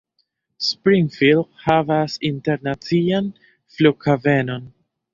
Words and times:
Springfield 0.67 1.47
havas 1.67 2.17
internacian 2.31 3.31
flughavenon. 3.77 4.71